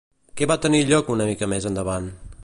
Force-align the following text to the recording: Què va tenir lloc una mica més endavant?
Què 0.39 0.45
va 0.51 0.55
tenir 0.63 0.79
lloc 0.93 1.11
una 1.17 1.27
mica 1.31 1.49
més 1.53 1.67
endavant? 1.73 2.09